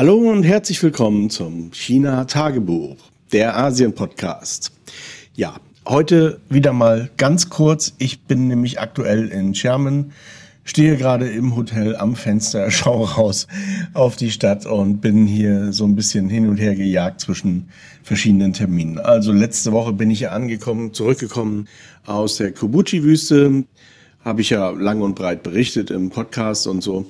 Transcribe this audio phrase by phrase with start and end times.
[0.00, 2.96] Hallo und herzlich willkommen zum China Tagebuch,
[3.32, 4.72] der Asien Podcast.
[5.34, 7.92] Ja, heute wieder mal ganz kurz.
[7.98, 10.12] Ich bin nämlich aktuell in Sherman,
[10.64, 13.46] stehe gerade im Hotel am Fenster, schaue raus
[13.92, 17.68] auf die Stadt und bin hier so ein bisschen hin und her gejagt zwischen
[18.02, 18.98] verschiedenen Terminen.
[18.98, 21.68] Also letzte Woche bin ich hier angekommen, zurückgekommen
[22.06, 23.64] aus der Kubuchi-Wüste.
[24.24, 27.04] Habe ich ja lang und breit berichtet im Podcast und so.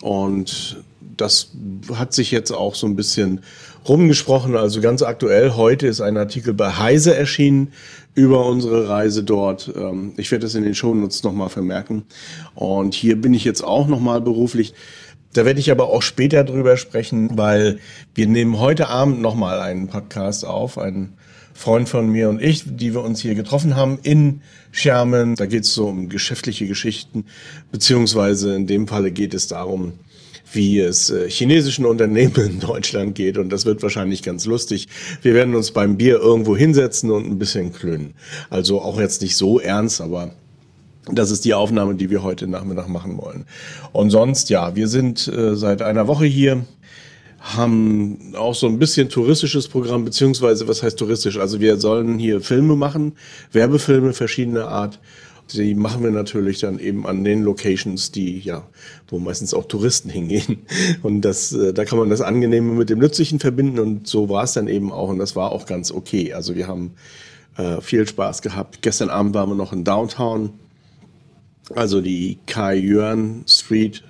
[0.00, 0.82] Und
[1.16, 1.50] das
[1.94, 3.40] hat sich jetzt auch so ein bisschen
[3.88, 4.56] rumgesprochen.
[4.56, 7.72] Also ganz aktuell, heute ist ein Artikel bei Heise erschienen
[8.14, 9.72] über unsere Reise dort.
[9.76, 12.04] Ähm, ich werde das in den Shownotes nochmal vermerken.
[12.54, 14.74] Und hier bin ich jetzt auch nochmal beruflich.
[15.32, 17.78] Da werde ich aber auch später drüber sprechen, weil
[18.14, 21.14] wir nehmen heute Abend nochmal einen Podcast auf, ein
[21.54, 25.36] Freund von mir und ich, die wir uns hier getroffen haben in Schermen.
[25.36, 27.24] Da geht es so um geschäftliche Geschichten,
[27.70, 29.92] beziehungsweise in dem Falle geht es darum,
[30.54, 33.38] wie es äh, chinesischen Unternehmen in Deutschland geht.
[33.38, 34.88] Und das wird wahrscheinlich ganz lustig.
[35.22, 38.14] Wir werden uns beim Bier irgendwo hinsetzen und ein bisschen klönen.
[38.50, 40.32] Also auch jetzt nicht so ernst, aber
[41.10, 43.44] das ist die Aufnahme, die wir heute Nachmittag machen wollen.
[43.92, 46.64] Und sonst, ja, wir sind äh, seit einer Woche hier,
[47.40, 51.38] haben auch so ein bisschen touristisches Programm, beziehungsweise was heißt touristisch?
[51.38, 53.14] Also wir sollen hier Filme machen,
[53.50, 55.00] Werbefilme verschiedener Art
[55.52, 58.66] die machen wir natürlich dann eben an den Locations, die ja,
[59.08, 60.58] wo meistens auch Touristen hingehen.
[61.02, 64.44] Und das, äh, da kann man das Angenehme mit dem Nützlichen verbinden und so war
[64.44, 66.32] es dann eben auch und das war auch ganz okay.
[66.32, 66.92] Also wir haben
[67.56, 68.82] äh, viel Spaß gehabt.
[68.82, 70.50] Gestern Abend waren wir noch in Downtown,
[71.74, 74.02] also die Kai Yuan Street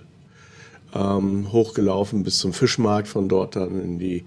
[0.95, 4.25] ähm, hochgelaufen bis zum Fischmarkt, von dort dann in die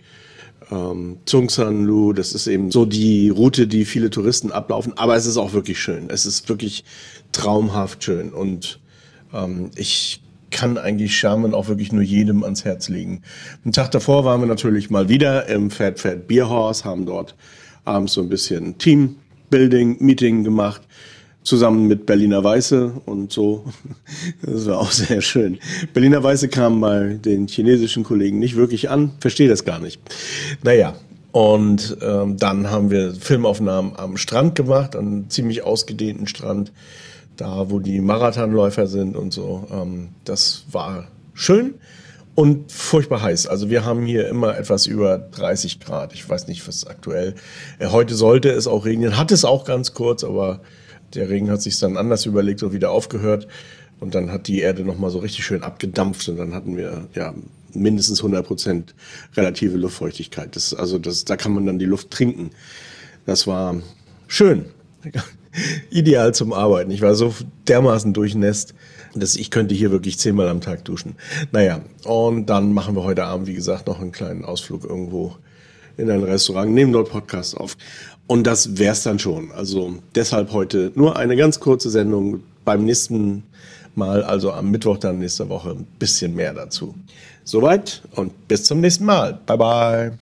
[0.72, 5.38] ähm, Zungsanlu, das ist eben so die Route, die viele Touristen ablaufen, aber es ist
[5.38, 6.10] auch wirklich schön.
[6.10, 6.84] Es ist wirklich
[7.32, 8.80] traumhaft schön und
[9.34, 13.24] ähm, ich kann eigentlich Sherman auch wirklich nur jedem ans Herz legen.
[13.64, 17.36] Einen Tag davor waren wir natürlich mal wieder im Fat Fat Beer Horse, haben dort
[17.84, 20.82] abends so ein bisschen Teambuilding, Meeting gemacht
[21.46, 23.64] zusammen mit Berliner Weiße und so.
[24.42, 25.60] Das war auch sehr schön.
[25.94, 30.02] Berliner Weiße kam bei den chinesischen Kollegen nicht wirklich an, verstehe das gar nicht.
[30.64, 30.96] Naja,
[31.32, 36.72] und ähm, dann haben wir Filmaufnahmen am Strand gemacht, an ziemlich ausgedehnten Strand,
[37.38, 39.68] da wo die Marathonläufer sind und so.
[39.72, 41.76] Ähm, das war schön
[42.36, 43.48] und furchtbar heiß.
[43.48, 46.14] Also wir haben hier immer etwas über 30 Grad.
[46.14, 47.36] Ich weiß nicht, was aktuell.
[47.80, 50.62] Äh, heute sollte es auch regnen, hat es auch ganz kurz, aber
[51.16, 53.48] der Regen hat sich dann anders überlegt und wieder aufgehört.
[54.00, 57.34] Und dann hat die Erde nochmal so richtig schön abgedampft und dann hatten wir ja
[57.74, 58.96] mindestens 100 Prozent
[59.36, 60.56] relative Luftfeuchtigkeit.
[60.56, 62.52] Das, also das, da kann man dann die Luft trinken.
[63.26, 63.82] Das war
[64.28, 64.66] schön.
[65.90, 66.92] Ideal zum Arbeiten.
[66.92, 67.34] Ich war so
[67.68, 68.74] dermaßen durchnässt,
[69.14, 71.16] dass ich könnte hier wirklich zehnmal am Tag duschen.
[71.54, 75.38] Naja, und dann machen wir heute Abend, wie gesagt, noch einen kleinen Ausflug irgendwo
[75.98, 77.78] in ein Restaurant, nehmen dort Podcast auf.
[78.28, 79.52] Und das wär's dann schon.
[79.52, 82.42] Also deshalb heute nur eine ganz kurze Sendung.
[82.64, 83.44] Beim nächsten
[83.94, 86.96] Mal, also am Mittwoch dann nächste Woche, ein bisschen mehr dazu.
[87.44, 89.40] Soweit und bis zum nächsten Mal.
[89.46, 90.14] Bye bye.